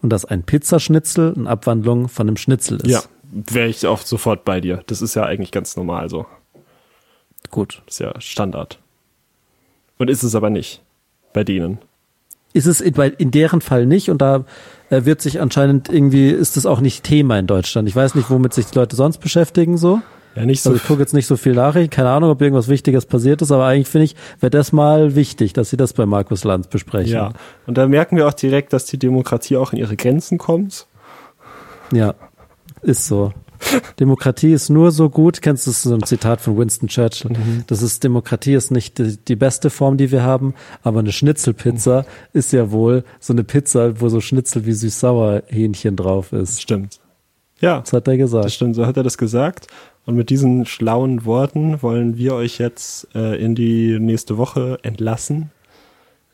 [0.00, 2.90] Und dass ein Pizzaschnitzel eine Abwandlung von einem Schnitzel ist.
[2.90, 4.82] Ja, wäre ich auch sofort bei dir.
[4.86, 6.26] Das ist ja eigentlich ganz normal so.
[7.50, 7.82] Gut.
[7.86, 8.81] Das ist ja Standard.
[10.02, 10.82] Und ist es aber nicht
[11.32, 11.78] bei denen.
[12.52, 14.44] Ist es in, in deren Fall nicht und da
[14.90, 17.88] äh, wird sich anscheinend irgendwie, ist es auch nicht Thema in Deutschland.
[17.88, 20.02] Ich weiß nicht, womit sich die Leute sonst beschäftigen so.
[20.34, 20.70] Ja, nicht so.
[20.70, 23.52] Also ich gucke jetzt nicht so viel Nachrichten, keine Ahnung, ob irgendwas Wichtiges passiert ist,
[23.52, 27.12] aber eigentlich finde ich, wäre das mal wichtig, dass sie das bei Markus Lanz besprechen.
[27.12, 27.32] Ja,
[27.68, 30.88] und da merken wir auch direkt, dass die Demokratie auch in ihre Grenzen kommt.
[31.92, 32.16] Ja,
[32.82, 33.32] ist so.
[34.00, 37.64] Demokratie ist nur so gut, kennst du das so ein Zitat von Winston Churchill, mhm.
[37.66, 42.02] das ist Demokratie ist nicht die, die, beste Form, die wir haben, aber eine Schnitzelpizza
[42.02, 42.38] mhm.
[42.38, 46.60] ist ja wohl so eine Pizza, wo so Schnitzel wie süß-sauer Hähnchen drauf ist.
[46.60, 47.00] Stimmt.
[47.60, 47.80] Ja.
[47.80, 48.44] Das hat er gesagt.
[48.44, 49.68] Das stimmt, so hat er das gesagt.
[50.04, 55.50] Und mit diesen schlauen Worten wollen wir euch jetzt äh, in die nächste Woche entlassen.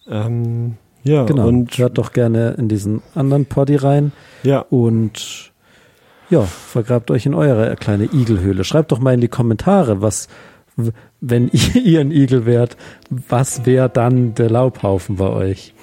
[0.08, 1.46] Ähm, ja, genau.
[1.46, 4.12] Und hört doch gerne in diesen anderen Poddy rein.
[4.42, 4.60] Ja.
[4.60, 5.52] Und
[6.30, 8.64] ja, vergrabt euch in eure kleine Igelhöhle.
[8.64, 10.28] Schreibt doch mal in die Kommentare, was,
[11.20, 12.76] wenn ihr ein Igel wärt,
[13.10, 15.74] was wäre dann der Laubhaufen bei euch?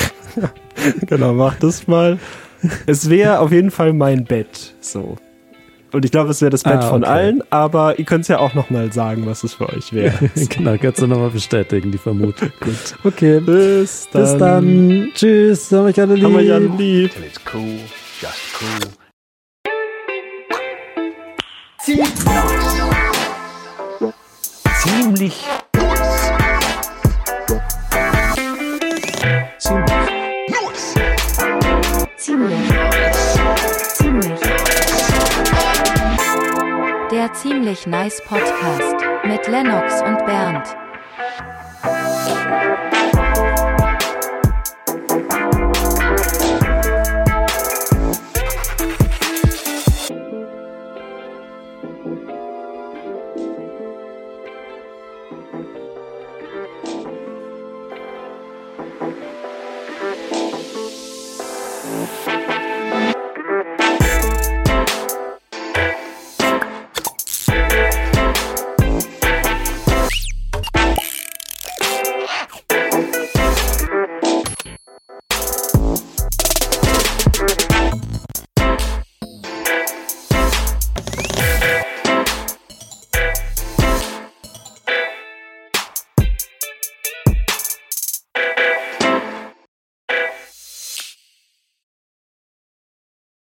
[1.06, 2.18] genau, macht das mal.
[2.86, 4.74] Es wäre auf jeden Fall mein Bett.
[4.80, 5.16] So.
[5.92, 6.88] Und ich glaube, es wäre das Bett ah, okay.
[6.88, 10.30] von allen, aber ihr könnt es ja auch nochmal sagen, was es für euch wäre.
[10.48, 12.50] genau, kannst du nochmal bestätigen, die Vermutung.
[12.60, 12.96] Gut.
[13.02, 13.40] Okay.
[13.40, 14.22] Bis dann.
[14.22, 15.08] Bis dann.
[15.14, 15.72] Tschüss.
[15.72, 16.24] Haben euch alle lieb.
[16.24, 17.10] Haben euch alle lieb.
[17.26, 17.78] It's cool.
[18.20, 18.99] Just cool
[21.90, 22.04] ziemlich,
[33.96, 34.40] ziemlich,
[37.10, 40.76] der ziemlich nice Podcast mit Lennox und Bernd.